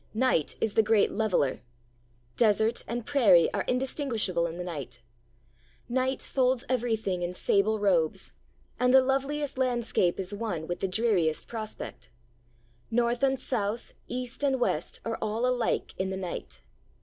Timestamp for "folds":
6.23-6.65